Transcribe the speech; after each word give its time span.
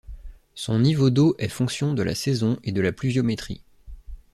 Son 0.55 0.79
niveau 0.79 1.11
d'eau 1.11 1.35
est 1.37 1.47
fonction 1.47 1.93
de 1.93 2.01
la 2.01 2.15
saison 2.15 2.57
et 2.63 2.71
de 2.71 2.81
la 2.81 2.91
pluviométrie. 2.91 3.61